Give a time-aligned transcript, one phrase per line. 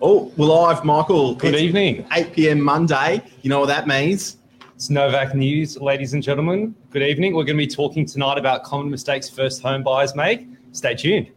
[0.00, 1.34] Oh, we're live, Michael.
[1.34, 2.06] Good It's evening.
[2.12, 2.60] 8 p.m.
[2.60, 3.20] Monday.
[3.42, 4.36] You know what that means?
[4.76, 6.72] It's Novak News, ladies and gentlemen.
[6.90, 7.34] Good evening.
[7.34, 10.46] We're going to be talking tonight about common mistakes first home buyers make.
[10.70, 11.32] Stay tuned.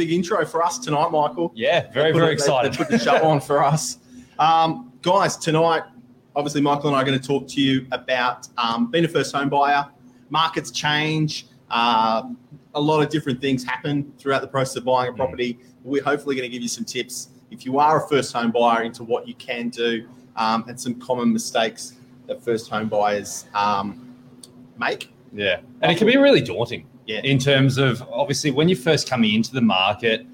[0.00, 1.52] Big intro for us tonight, Michael.
[1.54, 2.72] Yeah, very, very it- excited.
[2.72, 3.98] They put the show on for us.
[4.38, 5.82] Um, guys, tonight,
[6.34, 9.34] obviously, Michael and I are going to talk to you about um, being a first
[9.34, 9.86] home buyer.
[10.30, 11.48] Markets change.
[11.70, 12.30] Uh,
[12.74, 15.58] a lot of different things happen throughout the process of buying a property.
[15.84, 18.84] We're hopefully going to give you some tips if you are a first home buyer
[18.84, 21.96] into what you can do um, and some common mistakes
[22.26, 24.16] that first home buyers um,
[24.78, 25.12] make.
[25.34, 25.60] Yeah.
[25.82, 27.20] And it can be really daunting Yeah.
[27.24, 30.24] in terms of obviously when you're first coming into the market,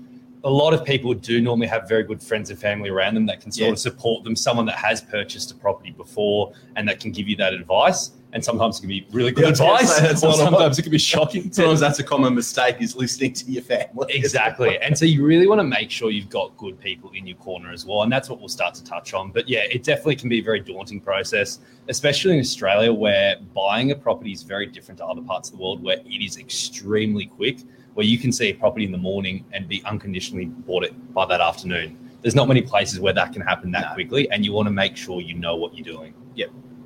[0.45, 3.41] a lot of people do normally have very good friends and family around them that
[3.41, 3.73] can sort Yeah.
[3.73, 7.37] of support them, someone that has purchased a property before and that can give you
[7.37, 8.11] that advice.
[8.37, 10.35] And sometimes it can be really good Yeah, I was gonna advice, say, that's or
[10.35, 11.51] sometimes it can be shocking.
[11.51, 14.07] Sometimes that's a common mistake is listening to your family.
[14.15, 14.79] Exactly.
[14.81, 17.73] And so you really want to make sure you've got good people in your corner
[17.73, 18.03] as well.
[18.03, 19.31] And that's what we'll start to touch on.
[19.31, 23.91] But yeah, it definitely can be a very daunting process, especially in Australia where buying
[23.93, 27.25] a property is very different to other parts of the world where it is extremely
[27.25, 27.61] quick,
[27.95, 31.25] where you can see a property in the morning and be unconditionally bought it by
[31.25, 31.97] that afternoon.
[32.21, 33.95] There's not many places where that can happen that No.
[33.95, 34.31] quickly.
[34.31, 36.13] And you want to make sure you know what you're doing.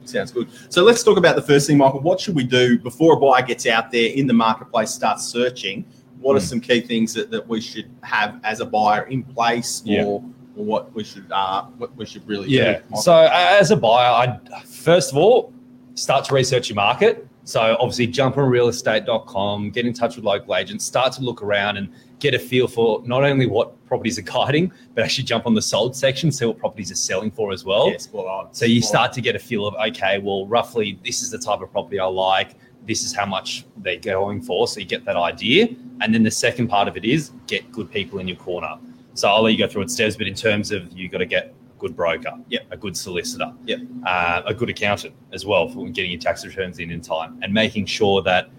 [0.04, 0.48] Sounds good.
[0.68, 2.00] So let's talk about the first thing, Michael.
[2.00, 5.84] What should we do before a buyer gets out there in the marketplace, starts searching?
[6.20, 6.44] What are Hmm.
[6.46, 10.04] some key things that, that we should have as a buyer in place, Yeah.
[10.04, 10.22] or,
[10.56, 12.80] or what we should uh, what we should really Yeah.
[12.90, 12.96] do?
[12.96, 15.52] So as a buyer, I first of all
[15.94, 17.26] start to research your market.
[17.44, 21.76] So obviously jump on realestate.com, get in touch with local agents, start to look around
[21.78, 25.52] and get a feel for not only what properties are guiding, but actually jump on
[25.52, 27.88] the sold section, see what properties are selling for as well.
[27.90, 28.54] yes, well, on.
[28.54, 31.60] So you start to get a feel of okay, well, roughly this is the type
[31.60, 32.54] of property I like.
[32.86, 34.66] This is how much they're going for.
[34.68, 35.68] So you get that idea,
[36.00, 38.78] and then the second part of it is get good people in your corner.
[39.14, 41.26] So I'll let you go through it steps, but in terms of you got to
[41.26, 42.62] get a good broker, Yep.
[42.70, 43.80] a good solicitor, Yep.
[44.06, 47.52] uh, a good accountant as well for getting your tax returns in in time, and
[47.52, 48.50] making sure that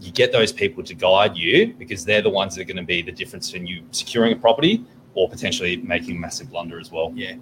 [0.00, 2.82] you get those people to guide you because they're the ones that are going to
[2.82, 4.84] be the difference in you securing a property
[5.14, 7.12] or potentially making a massive blunder as well.
[7.14, 7.34] Yeah.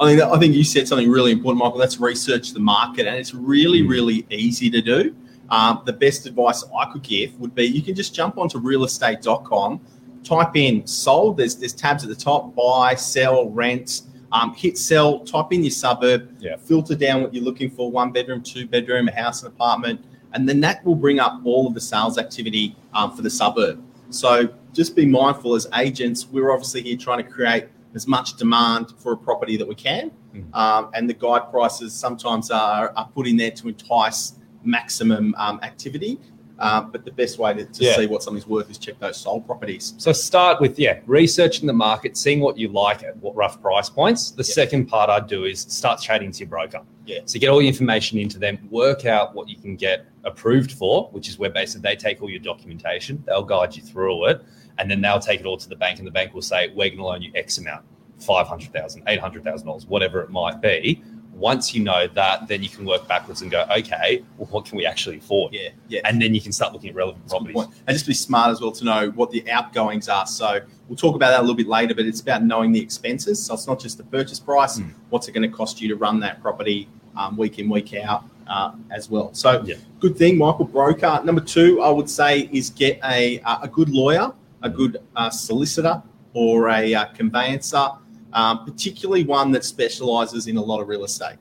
[0.00, 1.78] I think that, I think you said something really important, Michael.
[1.78, 3.88] That's research the market, and it's really, Mm.
[3.88, 5.14] really easy to do.
[5.50, 9.80] Um, the best advice I could give would be you can just jump onto realestate.com,
[10.24, 11.36] type in sold.
[11.36, 14.02] There's there's tabs at the top: buy, sell, rent.
[14.32, 15.20] Um, hit sell.
[15.20, 16.30] Type in your suburb.
[16.40, 16.56] Yeah.
[16.56, 20.02] Filter down what you're looking for: one bedroom, two bedroom, a house, an apartment,
[20.34, 23.82] and then that will bring up all of the sales activity um, for the suburb.
[24.10, 26.26] So just be mindful as agents.
[26.26, 30.10] We're obviously here trying to create as much demand for a property that we can.
[30.34, 30.54] Mhm.
[30.54, 34.34] Um, and the guide prices sometimes are, are put in there to entice
[34.64, 36.18] maximum um, activity.
[36.62, 37.96] Uh, but the best way to, to Yeah.
[37.96, 39.94] see what something's worth is check those sold properties.
[39.98, 43.90] So start with yeah, researching the market, seeing what you like at what rough price
[43.90, 44.30] points.
[44.30, 44.54] The Yeah.
[44.54, 46.80] second part I'd do is start chatting to your broker.
[47.04, 47.18] Yeah.
[47.24, 51.08] So get all your information into them, work out what you can get approved for,
[51.10, 54.42] which is where basically they take all your documentation, they'll guide you through it,
[54.78, 56.90] and then they'll take it all to the bank, and the bank will say, We're
[56.90, 57.84] gonna loan you X amount,
[58.20, 61.02] five hundred thousand, eight hundred thousand dollars, whatever it might be.
[61.34, 64.76] Once you know that, then you can work backwards and go, okay, well, what can
[64.76, 65.52] we actually afford?
[65.52, 66.00] Yeah, yeah.
[66.04, 67.74] And then you can start looking at relevant That's properties.
[67.86, 70.26] And just be smart as well to know what the outgoings are.
[70.26, 73.42] So we'll talk about that a little bit later, but it's about knowing the expenses.
[73.42, 74.92] So it's not just the purchase price, Mm.
[75.10, 78.24] what's it going to cost you to run that property um, week in, week out
[78.46, 79.32] uh, as well.
[79.32, 79.76] So Yeah.
[80.00, 81.20] good thing, Michael Broker.
[81.24, 84.32] Number two, I would say, is get a, uh, a good lawyer,
[84.62, 86.02] a good uh, solicitor,
[86.34, 87.88] or a uh, conveyancer,
[88.32, 91.36] um, particularly one that specializes in a lot of real estate.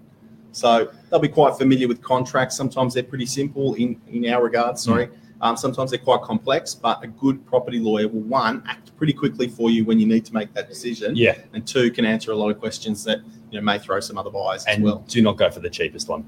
[0.52, 2.58] So they'll be quite familiar with contracts.
[2.58, 5.10] Sometimes they're pretty simple in, in our regards, sorry.
[5.40, 9.48] Um, sometimes they're quite complex, but a good property lawyer will, one, act pretty quickly
[9.48, 11.36] for you when you need to make that decision, Yeah.
[11.54, 14.30] and two, can answer a lot of questions that you know may throw some other
[14.30, 15.04] buyers and as well.
[15.08, 16.24] do not go for the cheapest one.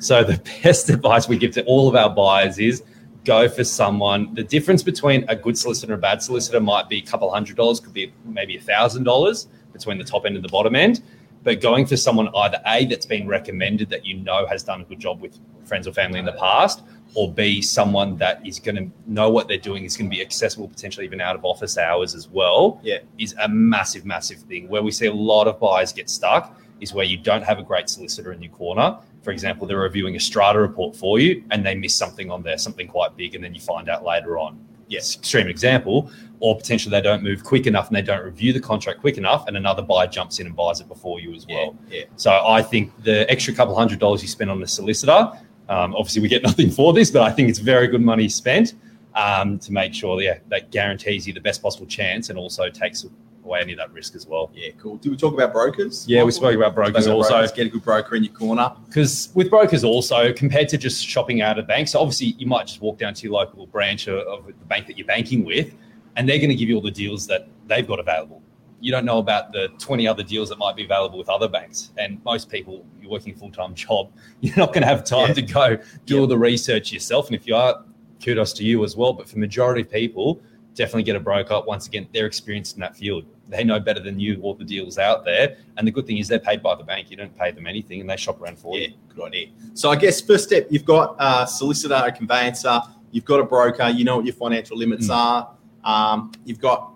[0.00, 2.82] So the best advice we give to all of our buyers is
[3.24, 4.34] go for someone.
[4.34, 7.56] The difference between a good solicitor and a bad solicitor might be a couple hundred
[7.56, 11.02] dollars, could be maybe a thousand dollars between the top end and the bottom end.
[11.42, 14.84] But going for someone either A that's been recommended that you know has done a
[14.84, 16.82] good job with friends or family in the past,
[17.14, 20.20] or B someone that is going to know what they're doing is going to be
[20.22, 22.98] accessible potentially even out of office hours as well Yeah.
[23.18, 24.68] is a massive, massive thing.
[24.68, 27.62] Where we see a lot of buyers get stuck is where you don't have a
[27.62, 28.96] great solicitor in your corner.
[29.22, 32.58] For example, they're reviewing a strata report for you and they miss something on there,
[32.58, 34.58] something quite big, and then you find out later on.
[34.90, 36.10] Yes, extreme example.
[36.40, 39.46] Or potentially they don't move quick enough and they don't review the contract quick enough,
[39.46, 41.76] and another buyer jumps in and buys it before you as well.
[41.88, 42.04] Yeah, yeah.
[42.16, 45.32] So I think the extra couple hundred dollars you spend on the solicitor,
[45.68, 48.74] um, obviously we get nothing for this, but I think it's very good money spent
[49.14, 52.68] um, to make sure that, yeah, that guarantees you the best possible chance and also
[52.68, 53.04] takes
[53.50, 54.50] away any of that risk as well.
[54.54, 54.96] Yeah, cool.
[54.96, 56.06] Did we talk about brokers?
[56.08, 57.30] Yeah, we spoke about brokers Spoke about also.
[57.34, 57.52] brokers.
[57.52, 58.72] Get a good broker in your corner.
[58.86, 62.66] because with brokers also compared to just shopping out of banks so obviously you might
[62.66, 65.74] just walk down to your local branch of, of the bank that you're banking with
[66.16, 68.42] and they're going to give you all the deals that they've got available
[68.80, 71.90] you don't know about the 20 other deals that might be available with other banks
[71.98, 74.10] and most people you're working a full-time job
[74.40, 75.34] you're not going to have time Yeah.
[75.34, 75.76] to go
[76.06, 76.20] do Yeah.
[76.20, 77.84] all the research yourself and if you are
[78.24, 80.40] kudos to you as well but for majority of people
[80.74, 84.18] definitely get a broker once again they're experienced in that field they know better than
[84.18, 86.84] you all the deals out there and the good thing is they're paid by the
[86.84, 89.46] bank you don't pay them anything and they shop around for Yeah, you good idea.
[89.74, 92.80] So I guess first step, you've got a solicitor, a conveyancer,
[93.10, 95.14] you've got a broker, you know what your financial limits Mm.
[95.16, 95.50] are,
[95.84, 96.92] um, you've got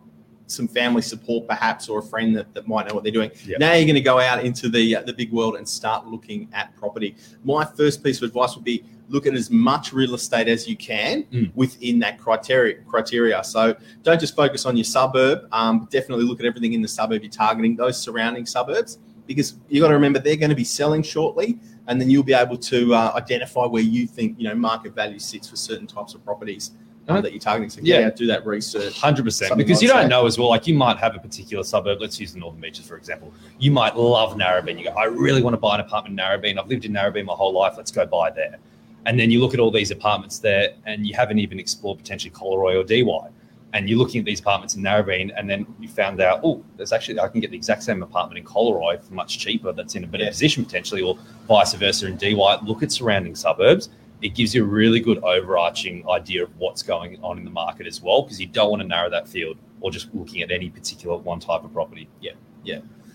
[0.46, 3.30] some family support perhaps or a friend that, that might know what they're doing.
[3.46, 3.58] Yep.
[3.58, 6.48] Now you're going to go out into the uh, the big world and start looking
[6.52, 7.16] at property.
[7.44, 10.76] My first piece of advice would be look at as much real estate as you
[10.76, 11.52] can Mm.
[11.54, 13.42] within that criteria criteria.
[13.44, 15.46] So don't just focus on your suburb.
[15.52, 19.80] Um, definitely look at everything in the suburb you're targeting, those surrounding suburbs, because you
[19.80, 22.94] got to remember they're going to be selling shortly, and then you'll be able to
[22.94, 26.72] uh, identify where you think you know market value sits for certain types of properties
[27.08, 27.68] um, that you're targeting.
[27.68, 28.00] So yeah.
[28.00, 28.98] yeah, do that research.
[28.98, 30.08] Hundred percent, because you don't say.
[30.08, 30.48] know as well.
[30.48, 32.00] Like you might have a particular suburb.
[32.00, 33.32] Let's use the Northern Beaches for example.
[33.58, 34.78] You might love Narrabeen.
[34.78, 36.58] You go, I really want to buy an apartment in Narrabeen.
[36.58, 37.74] I've lived in Narrabeen my whole life.
[37.76, 38.58] Let's go buy there.
[39.06, 42.30] And then you look at all these apartments there, and you haven't even explored potentially
[42.30, 43.28] Collaroy or Dee Why.
[43.72, 46.92] And you're looking at these apartments in Narrabeen, and then you found out, oh, there's
[46.92, 49.72] actually I can get the exact same apartment in Collaroy for much cheaper.
[49.72, 50.30] That's in a better Yeah.
[50.30, 51.18] position potentially, or
[51.48, 52.58] vice versa in Dee Why.
[52.62, 53.90] Look at surrounding suburbs
[54.22, 57.86] it gives you a really good overarching idea of what's going on in the market
[57.86, 60.70] as well, because you don't want to narrow that field or just looking at any
[60.70, 62.08] particular one type of property.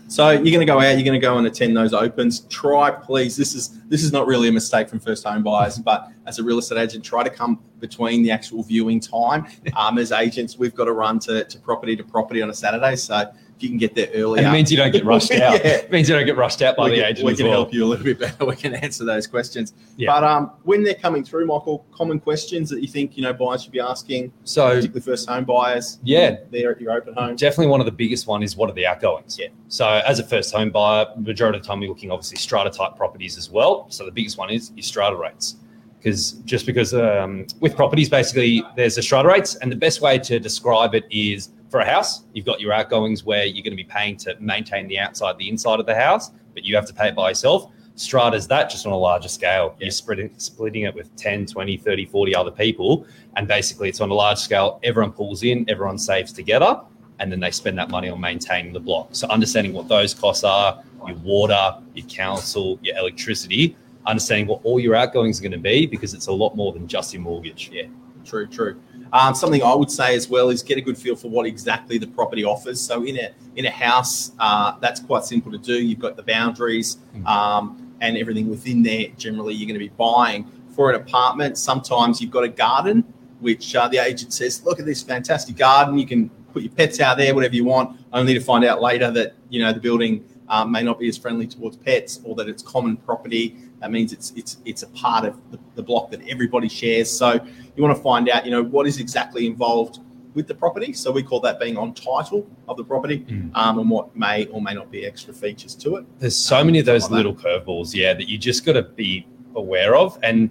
[0.09, 2.39] So you're going to go out, you're going to go and attend those opens.
[2.49, 3.37] Try, please.
[3.37, 6.43] This is this is not really a mistake from first home buyers, but as a
[6.43, 9.45] real estate agent, try to come between the actual viewing time.
[9.75, 12.95] Um, as agents, we've got to run to, to property to property on a Saturday,
[12.95, 15.53] so you can get there earlier, And it means you don't get rushed out.
[15.63, 15.71] Yeah.
[15.71, 17.53] It means you don't get rushed out by we the can, agent we can well.
[17.55, 18.45] help you a little bit better.
[18.49, 19.73] We can answer those questions.
[19.97, 20.11] Yeah.
[20.11, 23.63] But um, when they're coming through, Michael, common questions that you think you know buyers
[23.63, 25.99] should be asking, So particularly first home buyers.
[26.03, 26.37] Yeah.
[26.51, 27.35] there at your open home.
[27.35, 29.37] definitely one of the biggest one is what are the outgoings?
[29.39, 29.47] Yeah.
[29.67, 32.95] So as a first home buyer, majority of the time we're looking obviously strata type
[32.95, 33.85] properties as well.
[33.89, 35.57] So the biggest one is your strata rates.
[35.97, 40.17] Because just because um, with properties, basically there's a strata rates, and the best way
[40.17, 43.83] to describe it is for a house, you've got your outgoings where you're going to
[43.83, 46.93] be paying to maintain the outside, the inside of the house, but you have to
[46.93, 47.71] pay it by yourself.
[47.95, 49.75] Strata is that just on a larger scale.
[49.77, 49.85] Yeah.
[49.85, 53.05] You're spreading, splitting it with 10, 20, 30, 40 other people.
[53.35, 54.79] And basically, it's on a large scale.
[54.83, 56.81] Everyone pulls in, everyone saves together,
[57.19, 59.09] and then they spend that money on maintaining the block.
[59.11, 63.75] So, understanding what those costs are your water, your council, your electricity,
[64.05, 66.87] understanding what all your outgoings are going to be because it's a lot more than
[66.87, 67.69] just your mortgage.
[67.71, 67.87] Yeah.
[68.25, 68.79] True, true.
[69.11, 71.97] Um, something I would say as well is get a good feel for what exactly
[71.97, 72.79] the property offers.
[72.79, 75.73] So in a in a house, uh, that's quite simple to do.
[75.81, 77.25] You've got the boundaries Mm.
[77.25, 79.07] um, and everything within there.
[79.17, 80.45] Generally, you're going to be buying
[80.75, 81.57] for an apartment.
[81.57, 83.03] Sometimes you've got a garden,
[83.39, 85.97] which uh, the agent says, "Look at this fantastic garden.
[85.97, 89.09] You can put your pets out there, whatever you want." Only to find out later
[89.11, 92.47] that you know the building uh, may not be as friendly towards pets, or that
[92.47, 93.55] it's common property.
[93.81, 97.09] That means it's it's it's a part of the, the block that everybody shares.
[97.09, 97.33] So
[97.75, 99.99] you want to find out, you know, what is exactly involved
[100.33, 100.93] with the property.
[100.93, 103.51] So we call that being on title of the property, Mm.
[103.55, 106.05] um, and what may or may not be extra features to it.
[106.19, 109.25] There's so many of those Something little curveballs, yeah, that you just got to be
[109.55, 110.19] aware of.
[110.21, 110.49] And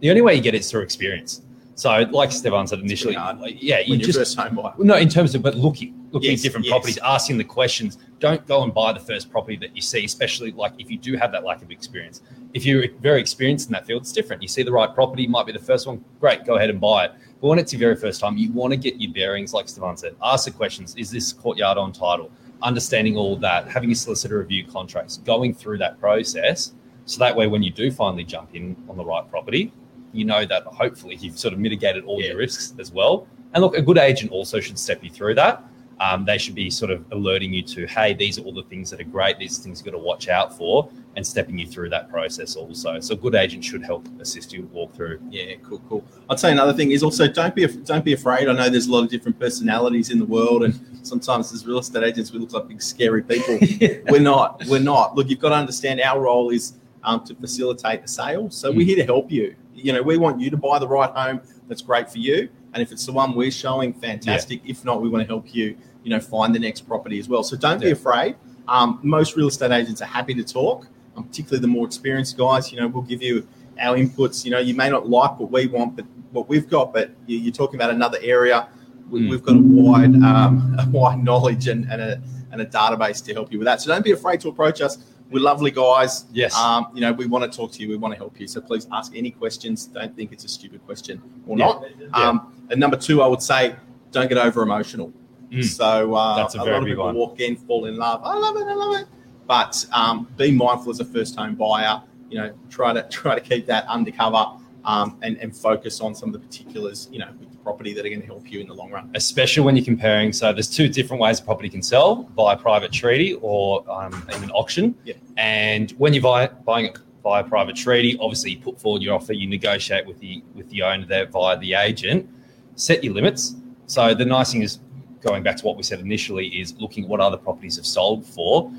[0.00, 1.42] the only way you get it is through experience.
[1.78, 4.74] So, like Stefan said initially, like, yeah, you just first home buyer.
[4.78, 6.72] No, in terms of but looking, looking Yes, at different yes.
[6.72, 7.98] properties, asking the questions.
[8.18, 11.16] Don't go and buy the first property that you see, especially like if you do
[11.16, 12.20] have that lack of experience.
[12.52, 14.42] If you're very experienced in that field, it's different.
[14.42, 17.04] You see the right property, might be the first one, great, go ahead and buy
[17.04, 17.12] it.
[17.40, 19.96] But when it's your very first time, you want to get your bearings, like Stefan
[19.96, 20.16] said.
[20.20, 22.32] Ask the questions: Is this courtyard on title?
[22.60, 26.72] Understanding all that, having your solicitor review contracts, going through that process,
[27.04, 29.72] so that way when you do finally jump in on the right property,
[30.12, 32.28] you know that hopefully you've sort of mitigated all Yeah.
[32.28, 33.26] your risks as well.
[33.54, 35.62] And look, a good agent also should step you through that.
[36.00, 38.88] um, they should be sort of alerting you to, hey, these are all the things
[38.88, 39.36] that are great.
[39.36, 42.54] These are things you've got to watch out for, and stepping you through that process
[42.54, 43.00] also.
[43.00, 45.18] So a good agent should help assist you walk through.
[45.28, 46.04] Yeah, cool, cool.
[46.30, 48.46] I'd say another thing is also don't be don't be afraid.
[48.48, 51.80] I know there's a lot of different personalities in the world, and sometimes as real
[51.80, 53.58] estate agents we look like big scary people.
[54.08, 54.62] We're not.
[54.68, 55.16] We're not.
[55.16, 58.50] Look, you've got to understand our role is um, to facilitate the sale.
[58.50, 58.86] So we're Mm.
[58.86, 59.56] here to help you.
[59.78, 62.82] You know, we want you to buy the right home that's great for you, and
[62.82, 64.60] if it's the one we're showing, fantastic.
[64.64, 65.76] If not, we want to help you.
[66.04, 67.42] You know, find the next property as well.
[67.42, 68.36] So don't be afraid.
[68.66, 72.72] Um, most real estate agents are happy to talk, um, particularly the more experienced guys.
[72.72, 73.46] You know, we'll give you
[73.80, 74.44] our inputs.
[74.44, 77.38] You know, you may not like what we want, but what we've got, but you-
[77.38, 78.68] you're talking about another area.
[79.10, 79.30] We, Mm.
[79.30, 82.20] We've got a wide, um, a wide knowledge and, and a
[82.50, 83.78] and a database to help you with that.
[83.82, 84.96] So don't be afraid to approach us.
[85.30, 86.24] We're lovely guys.
[86.32, 86.54] Yes.
[86.56, 87.88] Um, you know, we want to talk to you.
[87.88, 88.46] We want to help you.
[88.48, 89.86] So please ask any questions.
[89.86, 91.66] Don't think it's a stupid question or Yeah.
[91.66, 91.84] not.
[92.14, 93.76] Um, and number two, I would say,
[94.10, 95.12] don't get over emotional.
[95.50, 95.64] Mm.
[95.64, 97.14] So uh, That's a a, lot of people one.
[97.14, 98.22] walk in, fall in love.
[98.24, 98.64] I love it.
[98.66, 99.06] I love it.
[99.46, 102.02] But um, be mindful as a first home buyer.
[102.30, 104.46] You know, try to try to keep that undercover
[104.88, 107.08] um, and and focus on some of the particulars.
[107.12, 109.10] You know, with the property that are going to help you in the long run.
[109.14, 110.32] especially when you're comparing.
[110.32, 114.42] So there's two different ways a property can sell: by private treaty or um, in
[114.42, 114.94] an auction.
[115.04, 115.14] Yeah.
[115.36, 119.34] And when you're buy, buying it via private treaty, obviously you put forward your offer,
[119.34, 122.28] you negotiate with the with the owner there via the agent,
[122.74, 123.54] set your limits.
[123.86, 124.80] So the nice thing is,
[125.20, 128.24] going back to what we said initially, is looking at what other properties have sold
[128.24, 128.72] for.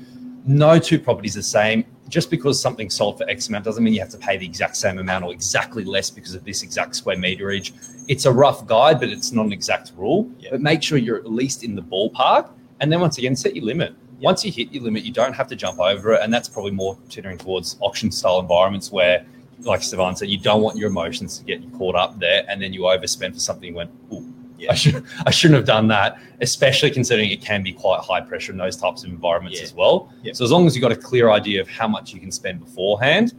[0.44, 1.84] No two properties are the same.
[2.08, 4.76] Just because something sold for X amount doesn't mean you have to pay the exact
[4.76, 7.72] same amount or exactly less because of this exact square meterage
[8.10, 10.28] it's a rough guide, but it's not an exact rule.
[10.40, 10.48] Yeah.
[10.50, 12.50] But make sure you're at least in the ballpark.
[12.80, 13.94] And then once again, set your limit.
[14.18, 14.26] Yeah.
[14.26, 16.20] Once you hit your limit, you don't have to jump over it.
[16.20, 19.24] And that's probably more teetering towards auction style environments where,
[19.60, 22.60] like Stefan said, you don't want your emotions to get you caught up there and
[22.60, 24.29] then you overspend for something you went, ooh,
[24.60, 24.72] Yeah.
[24.72, 28.52] I, should, I shouldn't have done that, especially considering it can be quite high pressure
[28.52, 29.64] in those types of environments Yeah.
[29.64, 30.12] as well.
[30.22, 30.34] Yeah.
[30.34, 32.60] So as long as you've got a clear idea of how much you can spend
[32.60, 33.32] beforehand,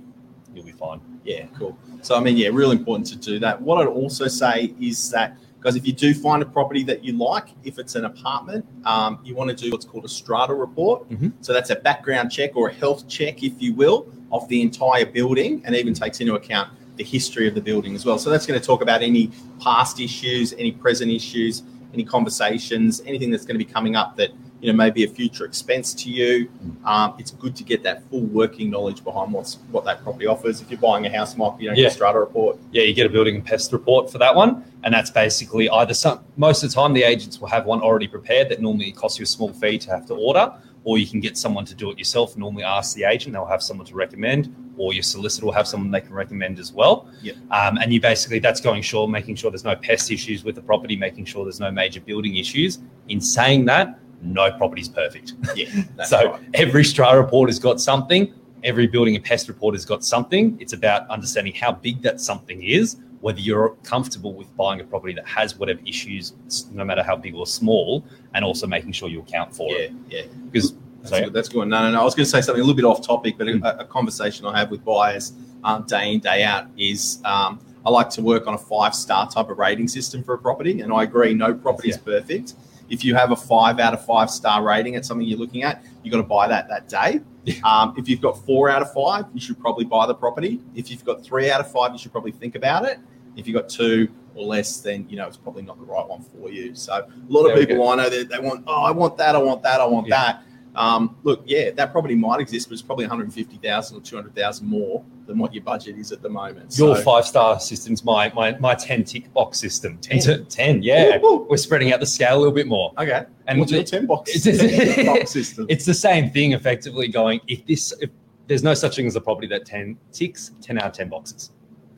[0.53, 0.99] you'll be fine.
[1.23, 1.77] Yeah, cool.
[2.01, 3.61] So I mean, yeah, real important to do that.
[3.61, 7.13] What I'd also say is that, guys, if you do find a property that you
[7.13, 11.07] like, if it's an apartment, um, you want to do what's called a strata report.
[11.11, 11.33] Mhm.
[11.41, 15.05] So that's a background check or a health check, if you will, of the entire
[15.05, 18.17] building, and even takes into account the history of the building as well.
[18.17, 23.31] So that's going to talk about any past issues, any present issues, any conversations, anything
[23.31, 24.29] that's going to be coming up that
[24.61, 26.47] you know may be a future expense to you.
[26.85, 30.61] Um, it's good to get that full working knowledge behind what's what that property offers.
[30.61, 31.85] If you're buying a house, Mike, you don't Yeah.
[31.85, 32.59] get a strata report.
[32.71, 35.95] yeah, you get a building and pest report for that one, and that's basically either
[35.95, 36.19] some.
[36.37, 39.23] Most of the time, the agents will have one already prepared that normally costs you
[39.23, 41.97] a small fee to have to order, or you can get someone to do it
[41.97, 42.35] yourself.
[42.37, 45.91] Normally, ask the agent; they'll have someone to recommend, or your solicitor will have someone
[45.91, 47.07] they can recommend as well.
[47.51, 50.61] Um, and you basically that's going sure, making sure there's no pest issues with the
[50.61, 52.79] property, making sure there's no major building issues.
[53.09, 55.33] In saying that, no property's perfect.
[55.55, 55.67] Yeah,
[56.05, 56.41] so right.
[56.53, 58.33] every Strata report has got something.
[58.63, 60.57] Every building and pest report has got something.
[60.59, 65.13] It's about understanding how big that something is, whether you're comfortable with buying a property
[65.13, 66.33] that has whatever issues,
[66.71, 69.91] no matter how big or small, and also making sure you account for Yeah, it.
[70.09, 70.21] yeah.
[70.51, 71.33] Because That's, so, good.
[71.33, 71.67] That's good.
[71.67, 72.01] No, no, no.
[72.01, 73.63] I was going to say something a little bit off topic, but Mm.
[73.63, 77.89] a, a conversation I have with buyers um, day in, day out is um, I
[77.91, 80.81] like to work on a five star type of rating system for a property.
[80.81, 82.55] And I agree, no property is perfect.
[82.89, 85.83] If you have a five out of five star rating at something you're looking at,
[86.03, 87.21] you've got to buy that that day.
[87.63, 90.59] Um, if you've got four out of five, you should probably buy the property.
[90.75, 92.99] If you've got three out of five, you should probably think about it.
[93.35, 96.21] If you've got two or less, then you know it's probably not the right one
[96.23, 96.73] for you.
[96.75, 99.39] So a lot of people I know that they want, oh, I want that, I
[99.39, 100.15] want that, I want Yeah.
[100.23, 100.43] that.
[100.73, 105.37] Um, look, yeah, that property might exist, but it's probably 150,000 or 200,000 more than
[105.37, 106.77] what your budget is at the moment.
[106.77, 109.97] your So- five star system's my, my my ten tick box system.
[109.97, 110.17] 10?
[110.17, 111.17] It's a- ten, yeah.
[111.21, 111.47] Ooh, ooh.
[111.49, 112.93] We're spreading out the scale a little bit more.
[112.97, 113.25] Okay.
[113.47, 115.65] And what's your it- 10 box, it's- box system?
[115.67, 117.41] It's the same thing, effectively going.
[117.49, 118.09] If this, if
[118.47, 121.51] there's no such thing as a property that ten ticks, ten out of ten boxes,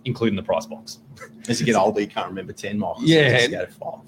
[0.06, 1.00] including the price box.
[1.50, 3.02] As you get older, you can't remember 10 miles.
[3.04, 3.66] Yeah.
[3.80, 4.00] Five.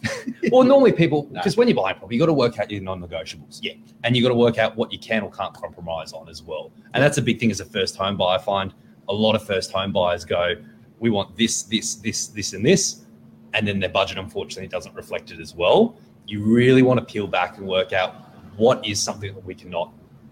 [0.52, 1.40] Well, normally people, No.
[1.40, 3.60] because when you buy a property, you got to work out your non-negotiables.
[3.62, 3.74] Yeah.
[4.04, 6.72] and you got to work out what you can or can't compromise on as well.
[6.94, 8.38] And that's a big thing as a first home buyer.
[8.38, 8.74] I find
[9.10, 10.54] a lot of first home buyers go,
[11.00, 13.06] "We want this, this, this, this, and this,"
[13.54, 15.98] and then their budget unfortunately doesn't reflect it as well.
[16.28, 18.16] You really want to peel back and work out
[18.58, 19.92] what is something that we cannot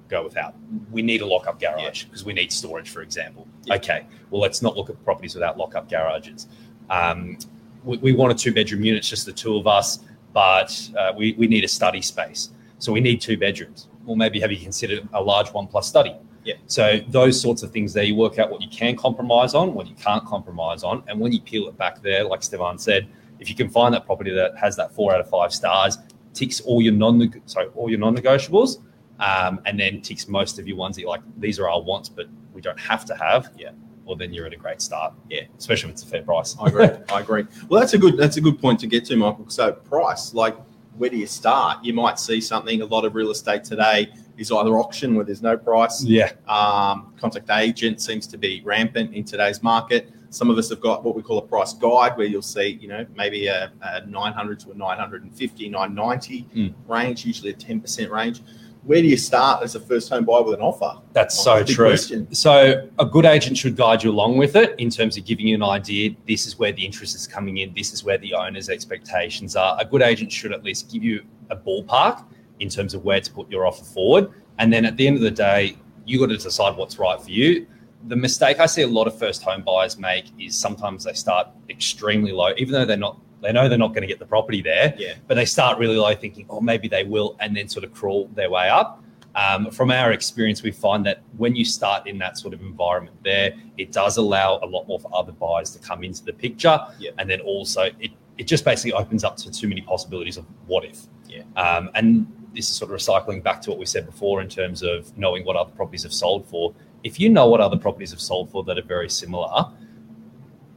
[0.09, 0.55] go without.
[0.91, 3.47] We need a lock-up garage because we need storage, for example.
[3.65, 3.75] Yeah.
[3.75, 6.47] Okay, well let's not look at properties without lock-up garages.
[6.89, 7.37] Um,
[7.83, 9.99] we, we want a two-bedroom unit, it's just the two of us,
[10.33, 12.49] but uh, we, we need a study space.
[12.79, 13.87] So we need two bedrooms.
[14.05, 16.15] Well, maybe have you considered a large one plus study?
[16.43, 16.55] Yeah.
[16.67, 19.87] So those sorts of things there, you work out what you can compromise on, what
[19.87, 23.07] you can't compromise on, and when you peel it back there, like Stefan said,
[23.39, 25.97] if you can find that property that has that four out of five stars,
[26.33, 28.81] ticks all your non sorry all your non-negotiables,
[29.23, 32.09] um, and then ticks most of your ones that you're like these are our wants,
[32.09, 33.51] but we don't have to have.
[33.57, 33.71] Yeah.
[34.05, 35.13] Well, then you're at a great start.
[35.29, 35.43] Yeah.
[35.57, 36.55] especially if it's a fair price.
[36.59, 36.89] I agree.
[37.09, 37.45] I agree.
[37.69, 39.49] Well, that's a good that's a good point to get to, Michael.
[39.49, 40.55] So price, like
[40.97, 41.83] where do you start?
[41.83, 42.81] You might see something.
[42.81, 46.03] A lot of real estate today is either auction where there's no price.
[46.03, 50.11] Yeah, Um, contact agent seems to be rampant in today's market.
[50.29, 52.87] Some of us have got what we call a price guide, where you'll see, you
[52.87, 56.73] know, maybe a, a 900 to a 950, 990 Mm.
[56.87, 58.41] range, usually a 10% range.
[58.85, 60.99] Where do you start as a first home buyer with an offer?
[61.13, 61.85] that's Oh, so true.
[61.87, 62.33] question.
[62.33, 65.55] So a good agent should guide you along with it in terms of giving you
[65.55, 66.11] an idea.
[66.27, 67.73] This is where the interest is coming in.
[67.73, 69.77] This is where the owner's expectations are.
[69.79, 72.25] A good agent should at least give you a ballpark
[72.59, 74.29] in terms of where to put your offer forward.
[74.59, 77.29] And then at the end of the day, you got to decide what's right for
[77.29, 77.65] you.
[78.09, 81.47] The mistake I see a lot of first home buyers make is sometimes they start
[81.69, 83.17] extremely low, even though they're not.
[83.43, 85.15] They know they're not going to get the property there, Yeah.
[85.27, 88.29] but they start really low, thinking, "Oh, maybe they will," and then sort of crawl
[88.33, 89.03] their way up.
[89.35, 93.17] Um, from our experience, we find that when you start in that sort of environment
[93.23, 96.79] there, it does allow a lot more for other buyers to come into the picture.
[96.99, 97.11] Yeah.
[97.17, 100.85] And then also, it, it just basically opens up to too many possibilities of what
[100.85, 101.01] if.
[101.27, 101.43] Yeah.
[101.55, 104.83] Um, and this is sort of recycling back to what we said before in terms
[104.83, 106.73] of knowing what other properties have sold for.
[107.03, 109.65] If you know what other properties have sold for that are very similar,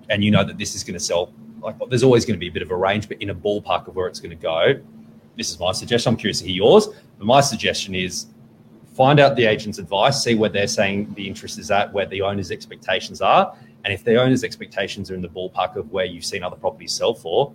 [0.08, 1.30] and you know that this is going to sell,
[1.66, 3.88] like there's always going to be a bit of a range, but in a ballpark
[3.88, 4.80] of where it's going to go,
[5.36, 6.12] this is my suggestion.
[6.12, 8.26] I'm curious to hear yours, but my suggestion is
[8.94, 12.22] find out the agent's advice, see where they're saying the interest is at, where the
[12.22, 13.54] owner's expectations are.
[13.84, 16.92] And if the owner's expectations are in the ballpark of where you've seen other properties
[16.92, 17.52] sell for,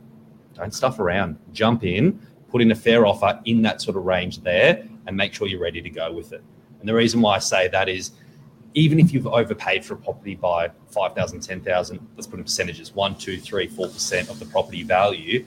[0.54, 1.38] don't stuff around.
[1.54, 5.34] Jump in, put in a fair offer in that sort of range there, and make
[5.34, 6.44] sure you're ready to go with it.
[6.80, 8.12] And the reason why I say that is
[8.74, 13.16] even if you've overpaid for a property by 5,000, 10,000, let's put in percentages, one,
[13.16, 15.46] two, three, four percent of the property value.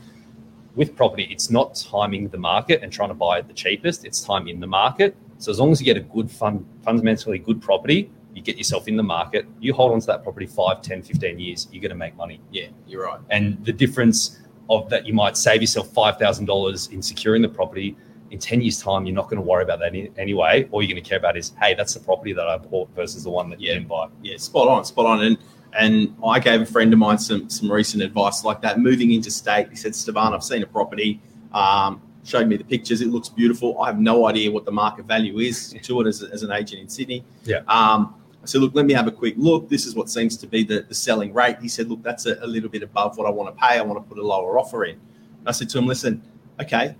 [0.74, 4.20] With property, it's not timing the market and trying to buy it the cheapest, it's
[4.20, 5.16] time in the market.
[5.38, 8.88] So as long as you get a good fund, fundamentally good property, you get yourself
[8.88, 11.90] in the market, you hold on to that property 5, 10, 15 years, you're going
[11.90, 12.40] to make money.
[12.50, 13.20] Yeah, you're right.
[13.30, 17.96] And the difference of that, you might save yourself $5,000 in securing the property.
[18.34, 20.68] In 10 years' time, you're not going to worry about that any, anyway.
[20.72, 23.22] All you're going to care about is, hey, that's the property that I bought versus
[23.22, 23.74] the one that you Yeah.
[23.74, 24.08] didn't buy.
[24.22, 25.22] Yeah, spot on, spot on.
[25.22, 25.38] And
[25.78, 28.80] and I gave a friend of mine some some recent advice like that.
[28.80, 31.20] Moving into state he said, Stefan, I've seen a property.
[31.52, 33.00] Um, showed me the pictures.
[33.02, 33.80] It looks beautiful.
[33.80, 36.82] I have no idea what the market value is to it as, as an agent
[36.82, 37.24] in Sydney.
[37.44, 37.58] Yeah.
[37.68, 39.68] Um, I said, look, let me have a quick look.
[39.68, 41.56] This is what seems to be the, the selling rate.
[41.62, 43.78] He said, look, that's a, a little bit above what I want to pay.
[43.78, 44.96] I want to put a lower offer in.
[45.38, 46.22] And I said to him, listen,
[46.60, 46.94] okay,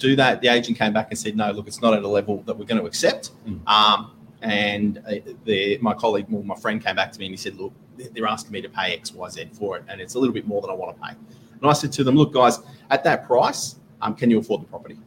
[0.00, 0.40] do that.
[0.40, 2.64] The agent came back and said, no, look, it's not at a level that we're
[2.64, 3.30] going to accept.
[3.46, 3.68] Mm.
[3.68, 7.36] Um, and uh, the, my colleague, well, my friend came back to me and he
[7.36, 9.84] said, look, they're asking me to pay X, Y, Z for it.
[9.88, 11.14] And it's a little bit more than I want to pay.
[11.60, 12.58] And I said to them, look, guys,
[12.90, 14.98] at that price, um, can you afford the property?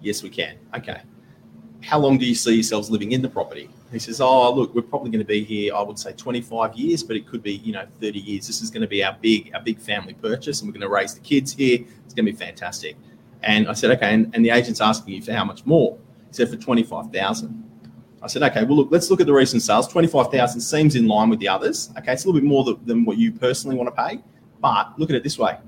[0.00, 0.56] Yes, we can.
[0.76, 1.00] Okay.
[1.82, 3.70] How long do you see yourselves living in the property?
[3.92, 7.04] He says, oh, look, we're probably going to be here, I would say 25 years,
[7.04, 8.48] but it could be, you know, 30 years.
[8.48, 10.88] This is going to be our big, our big family purchase and we're going to
[10.88, 11.78] raise the kids here.
[12.04, 12.96] It's going to be fantastic.
[13.46, 14.12] And I said, okay.
[14.12, 15.96] And, and the agent's asking you for how much more?
[16.28, 17.62] He said, for 25,000.
[18.20, 19.86] I said, okay, well, look, let's look at the recent sales.
[19.86, 21.90] 25,000 seems in line with the others.
[21.96, 24.20] Okay, it's a little bit more th- than what you personally want to pay.
[24.60, 25.58] But look at it this way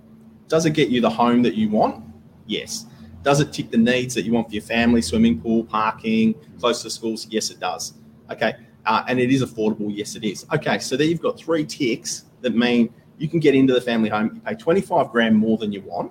[0.48, 2.04] Does it get you the home that you want?
[2.46, 2.86] Yes.
[3.22, 6.82] Does it tick the needs that you want for your family, swimming pool, parking, close
[6.82, 7.28] to schools?
[7.30, 7.94] Yes, it does.
[8.30, 8.54] Okay.
[8.86, 9.94] Uh, and it is affordable.
[9.94, 10.46] Yes, it is.
[10.52, 10.78] Okay.
[10.80, 14.32] So there you've got three ticks that mean you can get into the family home.
[14.34, 16.10] You pay 25 grand more than you want,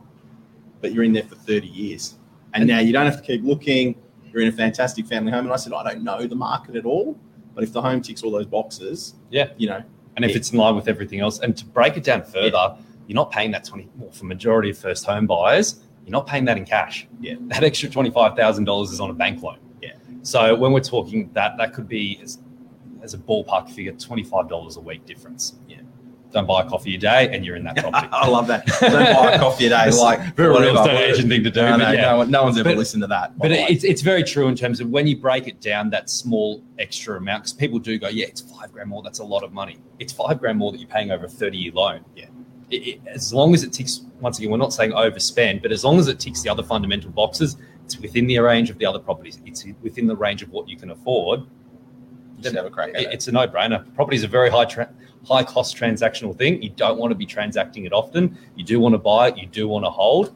[0.81, 2.15] but you're in there for 30 years.
[2.53, 3.95] And now you don't have to keep looking.
[4.31, 5.45] You're in a fantastic family home.
[5.45, 7.17] And I said, I don't know the market at all.
[7.53, 9.49] But if the home ticks all those boxes, Yeah.
[9.57, 9.81] you know,
[10.15, 10.37] And if Yeah.
[10.37, 13.51] it's in line with everything else, and to break it down further, you're not paying
[13.51, 17.07] that 20 well, for majority of first home buyers, you're not paying that in cash.
[17.21, 17.35] Yeah.
[17.41, 19.57] That extra $25,000 is on a bank loan.
[19.79, 19.91] Yeah.
[20.23, 22.39] So when we're talking that, that could be as,
[23.03, 25.53] as a ballpark figure, $25 a week difference.
[25.69, 25.77] Yeah.
[26.31, 28.07] Don't buy a coffee a day and you're in that property.
[28.11, 28.65] I love that.
[28.81, 29.89] Don't buy a coffee a day.
[29.91, 31.61] Like very real estate agent thing to do.
[31.61, 32.01] No, no, yeah.
[32.01, 33.37] no, no one's ever But- listened to that.
[33.37, 33.65] But way.
[33.69, 37.17] it's it's very true in terms of when you break it down, that small extra
[37.17, 39.01] amount, because people do go, yeah, it's five grand more.
[39.03, 39.77] That's a lot of money.
[39.99, 42.03] It's five grand more that you're paying over a 30 year loan.
[42.15, 42.25] Yeah.
[42.69, 45.85] It, it- as long as it ticks, once again, we're not saying overspend, but as
[45.85, 48.99] long as it ticks the other fundamental boxes, it's within the range of the other
[48.99, 49.39] properties.
[49.45, 51.43] It's within the range of what you can afford.
[52.37, 53.13] You should have a crack It- it.
[53.13, 53.85] it's a no brainer.
[53.95, 54.89] Property is a very high tra-
[55.25, 56.61] high cost transactional thing.
[56.61, 58.37] You don't want to be transacting it often.
[58.55, 59.37] You do want to buy it.
[59.37, 60.35] You do want to hold.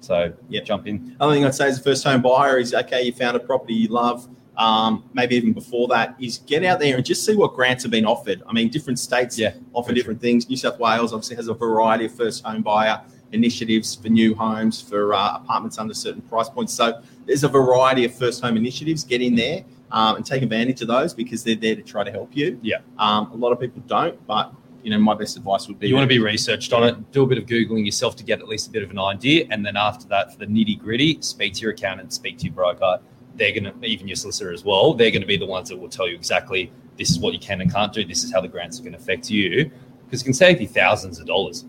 [0.00, 1.16] So yeah, jump in.
[1.20, 3.74] Other thing I'd say as a first home buyer is okay, you found a property
[3.74, 4.28] you love.
[4.56, 7.90] Um, maybe even before that, is get out there and just see what grants have
[7.90, 8.42] been offered.
[8.46, 10.48] I mean, different states Yeah, offer different things.
[10.48, 13.00] New South Wales obviously has a variety of first home buyer
[13.32, 16.72] initiatives for new homes, for uh, apartments under certain price points.
[16.72, 19.02] So there's a variety of first home initiatives.
[19.02, 19.64] Get in there
[19.94, 22.58] um, and take advantage of those because they're there to try to help you.
[22.62, 22.78] Yeah.
[22.98, 24.52] Um, a lot of people don't, but
[24.82, 27.22] you know, my best advice would be You want to be researched on it, do
[27.22, 29.46] a bit of Googling yourself to get at least a bit of an idea.
[29.50, 32.52] And then after that, for the nitty gritty, speak to your accountant, speak to your
[32.54, 32.98] broker.
[33.36, 35.78] They're going to, even your solicitor as well, they're going to be the ones that
[35.78, 38.04] will tell you exactly this is what you can and can't do.
[38.04, 39.70] This is how the grants are going to affect you.
[40.04, 41.64] Because it can save you thousands of dollars,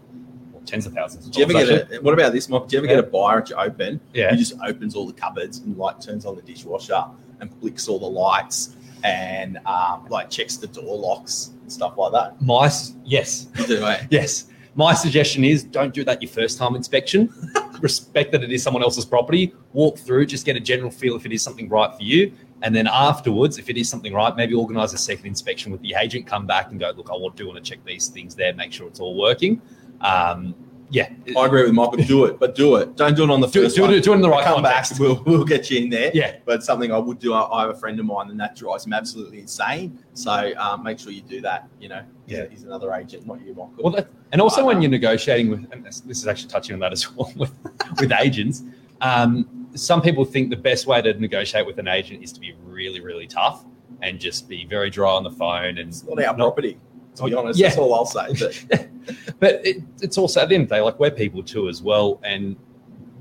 [0.53, 2.67] or tens of thousands of Do you ever get a, what about this, Mike?
[2.67, 2.95] Do you ever Yeah.
[2.95, 4.31] get a buyer at your open Yeah.
[4.31, 7.05] who just opens all the cupboards and like turns on the dishwasher
[7.45, 12.11] and flicks all the lights and um, like checks the door locks and stuff like
[12.11, 12.41] that?
[12.41, 12.71] My,
[13.03, 14.05] yes, do, eh?
[14.09, 14.47] Yes.
[14.77, 17.33] My suggestion is don't do that your first time inspection.
[17.81, 19.53] Respect that it is someone else's property.
[19.71, 22.33] Walk through, just get a general feel if it is something right for you.
[22.61, 25.95] And then afterwards, if it is something right, maybe organize a second inspection with the
[25.97, 28.53] agent, come back and go, look, I want do want to check these things there,
[28.53, 29.61] make sure it's all working.
[30.01, 30.55] Um,
[30.89, 31.09] yeah.
[31.37, 31.97] I agree with Michael.
[31.97, 32.95] Do it, but do it.
[32.95, 33.93] Don't do it on the Do, first do, one.
[33.93, 34.91] it, do it in the right Come context.
[34.93, 34.99] back.
[34.99, 36.11] We'll, we'll get you in there.
[36.13, 36.37] Yeah.
[36.45, 37.33] But something I would do.
[37.33, 39.99] I, I have a friend of mine, and that drives him absolutely insane.
[40.13, 41.67] So um, make sure you do that.
[41.79, 42.45] You know, he's, Yeah.
[42.49, 43.73] he's another agent, not you, Michael.
[43.77, 46.73] Well, that, and also when Uh, you're negotiating with, and this, this is actually touching
[46.73, 47.51] on that as well with,
[47.99, 48.63] with agents.
[49.01, 52.53] Um, some people think the best way to negotiate with an agent is to be
[52.63, 53.65] really, really tough
[54.01, 55.77] and just be very dry on the phone.
[55.77, 56.77] And it's not our not- property.
[57.15, 57.67] To be honest, yeah.
[57.67, 58.33] that's all I'll say.
[58.69, 58.87] But
[59.39, 61.81] but it, it's also at the end of the day, like we're people too as
[61.81, 62.19] well.
[62.23, 62.55] And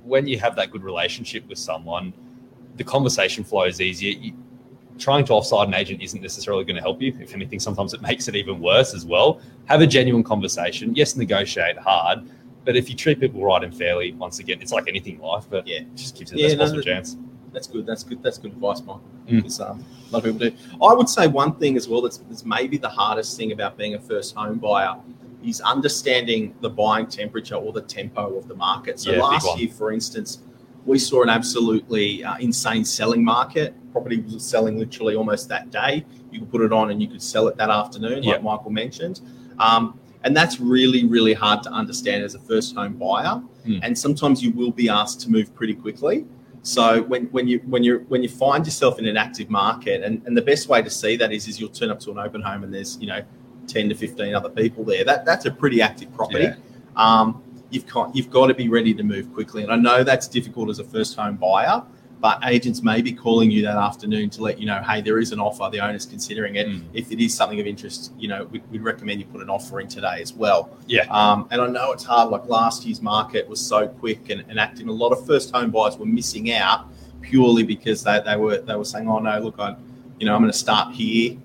[0.02, 2.12] when you have that good relationship with someone,
[2.76, 4.16] the conversation flows easier.
[4.18, 4.32] You,
[4.98, 7.16] trying to offside an agent isn't necessarily going to help you.
[7.20, 9.40] If anything, sometimes it makes it even worse as well.
[9.66, 10.94] Have a genuine conversation.
[10.94, 12.28] Yes, negotiate hard.
[12.64, 15.44] But if you treat people right and fairly, once again, it's like anything in life,
[15.50, 15.78] but Yeah.
[15.78, 17.16] it just gives you the Yeah, best possible chance.
[17.54, 17.86] That's good.
[17.86, 18.22] That's good.
[18.22, 19.02] That's good advice, Michael.
[19.26, 19.36] Mm.
[19.36, 20.56] Because, um, a lot of people do.
[20.84, 23.94] I would say one thing as well that's, that's maybe the hardest thing about being
[23.94, 24.96] a first home buyer
[25.42, 28.98] is understanding the buying temperature or the tempo of the market.
[29.00, 30.40] So Yeah, last year, for instance,
[30.84, 33.74] we saw an absolutely uh, insane selling market.
[33.92, 36.04] Property was selling literally almost that day.
[36.30, 38.32] You could put it on and you could sell it that afternoon, Yeah.
[38.32, 39.20] like Michael mentioned.
[39.58, 43.42] Um, and that's really, really hard to understand as a first home buyer.
[43.66, 43.80] Mm.
[43.82, 46.26] And sometimes you will be asked to move pretty quickly.
[46.64, 50.22] So when, when you when you when you find yourself in an active market, and,
[50.26, 52.40] and the best way to see that is is you'll turn up to an open
[52.40, 53.22] home and there's you know
[53.66, 55.04] ten to fifteen other people there.
[55.04, 56.44] That that's a pretty active property.
[56.44, 56.54] Yeah.
[56.96, 60.26] Um, you've got you've got to be ready to move quickly, and I know that's
[60.26, 61.82] difficult as a first home buyer.
[62.24, 65.32] But agents may be calling you that afternoon to let you know, hey, there is
[65.32, 65.68] an offer.
[65.70, 66.66] The owner's considering it.
[66.66, 66.84] Mm.
[66.94, 69.78] If it is something of interest, you know, we'd, we'd recommend you put an offer
[69.80, 70.74] in today as well.
[70.86, 71.02] Yeah.
[71.10, 72.30] Um, and I know it's hard.
[72.30, 74.88] Like last year's market was so quick and, and active.
[74.88, 76.86] A lot of first home buyers were missing out
[77.20, 79.76] purely because they, they were they were saying, oh no, look, I,
[80.18, 81.36] you know, I'm going to start here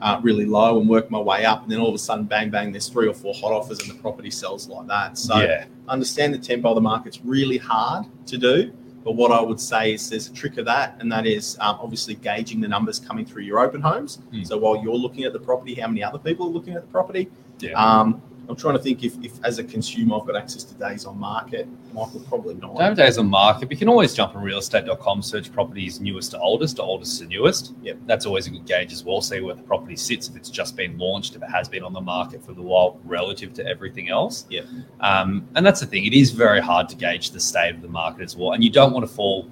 [0.00, 2.48] uh, really low and work my way up, and then all of a sudden, bang
[2.48, 5.18] bang, there's three or four hot offers, and the property sells like that.
[5.18, 5.64] So yeah.
[5.88, 8.72] understand the tempo of the market's really hard to do.
[9.04, 11.78] But what I would say is there's a trick of that, and that is um,
[11.80, 14.16] obviously gauging the numbers coming through your open homes.
[14.30, 14.42] Hmm.
[14.42, 16.88] So while you're looking at the property, how many other people are looking at the
[16.88, 17.30] property?
[17.60, 17.72] Yeah.
[17.72, 21.04] Um, I'm trying to think if, if, as a consumer, I've got access to days
[21.04, 21.68] on market.
[21.92, 22.76] Michael, probably not.
[22.76, 23.66] Don't have days on market.
[23.66, 27.26] but You can always jump on realestate.com, search properties newest to oldest, or oldest to
[27.26, 27.74] newest.
[27.82, 27.98] Yep.
[28.06, 29.20] That's always a good gauge as well.
[29.20, 31.92] See where the property sits, if it's just been launched, if it has been on
[31.92, 34.46] the market for a little while relative to everything else.
[34.48, 34.64] Yep.
[35.00, 36.06] Um, and that's the thing.
[36.06, 38.52] It is very hard to gauge the state of the market as well.
[38.52, 39.50] And you don't want to fall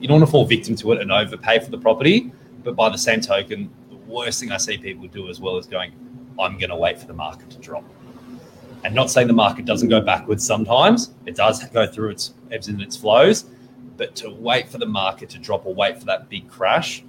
[0.00, 2.32] you don't want to fall victim to it and overpay for the property.
[2.62, 5.66] But by the same token, the worst thing I see people do as well is
[5.66, 5.92] going,
[6.38, 7.84] I'm going to wait for the market to drop.
[8.84, 12.68] And not saying the market doesn't go backwards sometimes, it does go through its ebbs
[12.68, 13.44] and its flows.
[13.96, 17.04] But to wait for the market to drop or wait for that big crash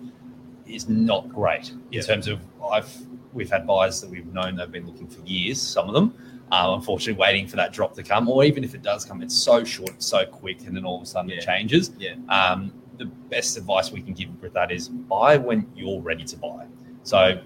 [0.67, 2.01] is not great in Yeah.
[2.01, 2.39] terms of
[2.71, 2.95] I've
[3.33, 6.13] we've had buyers that we've known they've been looking for years, some of them,
[6.51, 9.35] uh, unfortunately waiting for that drop to come, or even if it does come, it's
[9.35, 11.37] so short, so quick, and then all of a sudden Yeah.
[11.37, 11.91] it changes.
[11.97, 12.13] Yeah.
[12.29, 16.37] Um, the best advice we can give with that is buy when you're ready to
[16.37, 16.67] buy.
[17.01, 17.41] So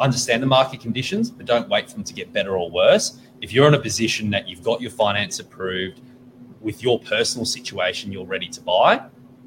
[0.00, 3.18] understand the market conditions, but don't wait for them to get better or worse.
[3.40, 6.00] If you're in a position that you've got your finance approved
[6.60, 9.02] with your personal situation, you're ready to buy,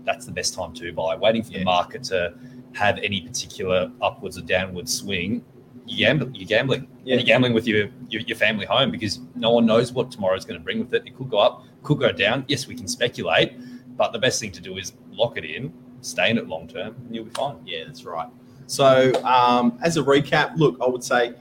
[0.05, 1.15] that's the best time to buy.
[1.15, 1.59] Waiting for Yeah.
[1.59, 2.33] the market to
[2.73, 5.43] have any particular upwards or downward swing,
[5.85, 6.87] you gamble, you're gambling.
[7.03, 7.13] Yeah.
[7.13, 10.35] And you're gambling with your, your, your family home because no one knows what tomorrow
[10.35, 11.03] is going to bring with it.
[11.05, 12.45] It could go up, could go down.
[12.47, 13.53] Yes, we can speculate,
[13.97, 16.95] but the best thing to do is lock it in, stay in it long term,
[17.05, 17.55] and you'll be fine.
[17.65, 18.27] Yeah, that's right.
[18.67, 21.33] So, um, as a recap, look, I would say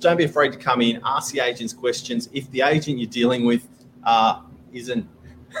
[0.00, 2.28] don't be afraid to come in, ask the agents questions.
[2.32, 3.66] If the agent you're dealing with
[4.04, 5.08] uh, isn't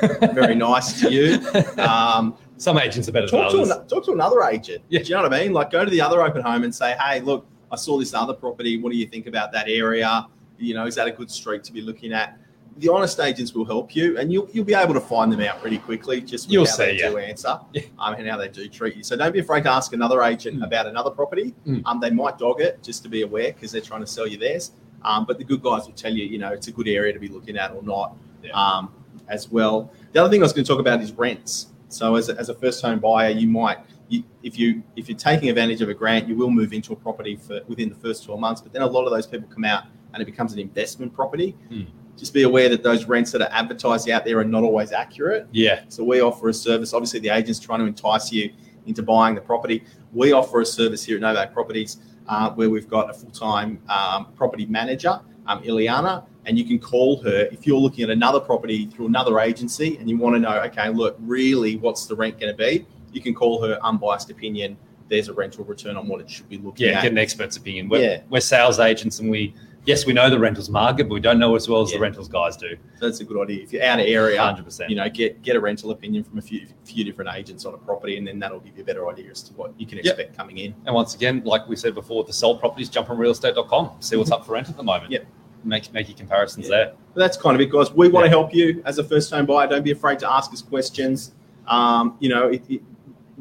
[0.32, 1.40] very nice to you,
[1.82, 4.84] um, Some agents are better than talk, to an, talk to another agent.
[4.88, 5.00] Yeah.
[5.00, 5.52] Do you know what I mean?
[5.52, 8.34] Like, go to the other open home and say, hey, look, I saw this other
[8.34, 8.80] property.
[8.80, 10.26] What do you think about that area?
[10.58, 12.38] You know, is that a good street to be looking at?
[12.78, 15.60] The honest agents will help you, and you'll you'll be able to find them out
[15.60, 17.10] pretty quickly just You'll how see, they yeah.
[17.10, 17.82] do answer Yeah.
[17.98, 19.02] um, and how they do treat you.
[19.02, 20.64] So don't be afraid to ask another agent Mm.
[20.66, 21.54] about another property.
[21.66, 21.82] Mm.
[21.86, 24.38] Um, they might dog it just to be aware because they're trying to sell you
[24.38, 24.72] theirs.
[25.02, 27.18] Um, but the good guys will tell you, you know, it's a good area to
[27.20, 28.50] be looking at or not, Yeah.
[28.52, 28.92] um,
[29.28, 29.92] as well.
[30.12, 31.68] The other thing I was going to talk about is rents.
[31.88, 35.18] So as a, as a first home buyer, you might, you, if you if you're
[35.18, 38.24] taking advantage of a grant, you will move into a property for within the first
[38.24, 38.60] 12 months.
[38.60, 41.52] But then a lot of those people come out and it becomes an investment property.
[41.68, 41.82] Hmm.
[42.18, 45.46] Just be aware that those rents that are advertised out there are not always accurate.
[45.52, 45.82] Yeah.
[45.88, 46.92] So we offer a service.
[46.92, 48.50] Obviously, the agent's trying to entice you
[48.86, 49.84] into buying the property.
[50.12, 54.32] We offer a service here at Novak Properties uh, where we've got a full-time um,
[54.34, 58.86] property manager, um, Ileana, and you can call her if you're looking at another property
[58.86, 62.52] through another agency and you want to know, okay, look, really, what's the rent going
[62.52, 62.84] to be?
[63.12, 64.76] You can call her unbiased opinion.
[65.08, 66.98] There's a rental return on what it should be looking Yeah.
[66.98, 67.02] at.
[67.02, 67.88] Get an expert's opinion.
[67.88, 68.20] We're, Yeah.
[68.28, 69.54] we're sales agents and we,
[69.88, 71.96] yes, we know the rentals market, but we don't know as well as Yeah.
[71.98, 72.76] the rentals guys do.
[73.00, 73.62] So that's a good idea.
[73.64, 74.88] If you're out of area, 100%.
[74.90, 77.78] you know, get get a rental opinion from a few few different agents on a
[77.78, 80.06] property, and then that'll give you a better idea as to what you can Yep.
[80.06, 80.74] expect coming in.
[80.86, 84.30] And once again, like we said before, the sell properties, jump on realestate.com, see what's
[84.30, 85.10] up for rent at the moment.
[85.10, 85.26] Yep.
[85.64, 86.76] Make, make your comparisons Yeah.
[86.76, 86.92] there.
[87.14, 87.92] But that's kind of it, guys.
[87.92, 89.66] We want to help you as a first home buyer.
[89.66, 91.32] Don't be afraid to ask us questions.
[91.66, 92.80] Um, you know, it, it,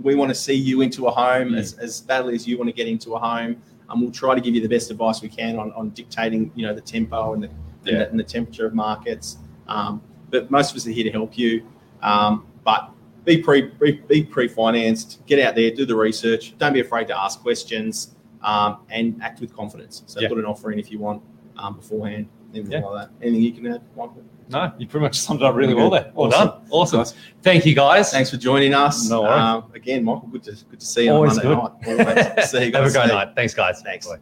[0.01, 1.57] we want to see you into a home Mm.
[1.60, 3.57] as, as badly as you want to get into a home.
[3.89, 6.65] And we'll try to give you the best advice we can on, on dictating, you
[6.65, 9.38] know, the tempo and the, and, the, and the temperature of markets.
[9.67, 11.65] Um, but most of us are here to help you.
[12.02, 12.91] Um, but
[13.23, 15.26] be pre be, be pre-financed.
[15.26, 16.58] Get out there, do the research.
[16.58, 20.04] Don't be afraid to ask questions, um, and act with confidence.
[20.06, 20.30] So Yeah.
[20.30, 21.21] put an offer in if you want
[21.58, 22.28] um, beforehand.
[22.54, 22.80] Anything Yeah.
[22.86, 23.26] like that.
[23.26, 24.23] Anything you can add, Michael?
[24.49, 26.12] No, you pretty much summed it up really well there.
[26.15, 26.47] Well Awesome.
[26.47, 26.62] done.
[26.69, 26.99] Awesome.
[26.99, 28.12] Guys, Thank you, guys.
[28.12, 29.10] Thanks for joining us.
[29.10, 29.39] No worries.
[29.41, 31.97] Um, again, Michael, good to good to see you Always on Monday good.
[31.97, 32.25] night.
[32.36, 32.49] Always.
[32.51, 32.93] See you guys.
[32.93, 33.36] Have a great night.
[33.36, 33.81] Thanks, guys.
[33.81, 34.07] Thanks.
[34.07, 34.17] Bye.